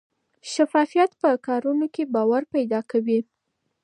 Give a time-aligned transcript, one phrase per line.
[0.51, 3.19] شفافیت په کارونو کې باور پیدا کوي.